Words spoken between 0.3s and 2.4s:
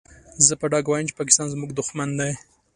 زه په ډاګه وايم چې پاکستان زموږ دوښمن دی.